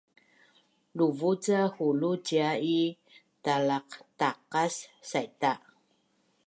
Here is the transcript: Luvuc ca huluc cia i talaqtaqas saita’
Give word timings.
Luvuc 0.97 1.37
ca 1.45 1.59
huluc 1.75 2.19
cia 2.27 2.49
i 2.77 2.79
talaqtaqas 3.43 4.75
saita’ 5.09 5.51